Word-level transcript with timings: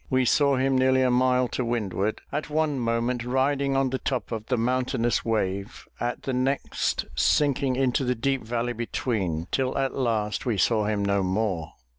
We 0.09 0.25
saw 0.25 0.55
him 0.55 0.79
nearly 0.79 1.03
a 1.03 1.11
mile 1.11 1.47
to 1.49 1.63
windward, 1.63 2.21
at 2.31 2.49
one 2.49 2.79
moment 2.79 3.23
riding 3.23 3.75
on 3.77 3.91
the 3.91 3.99
top 3.99 4.31
of 4.31 4.47
the 4.47 4.57
mountainous 4.57 5.23
wave, 5.23 5.87
at 5.99 6.23
the 6.23 6.33
next, 6.33 7.05
sinking 7.13 7.75
into 7.75 8.03
the 8.03 8.15
deep 8.15 8.43
valley 8.43 8.73
between, 8.73 9.45
till 9.51 9.77
at 9.77 9.93
last 9.93 10.43
we 10.43 10.57
saw 10.57 10.85
him 10.85 11.05
no 11.05 11.21
more! 11.21 11.73